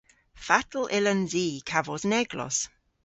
[0.45, 2.59] Fatel yllons i kavos an eglos?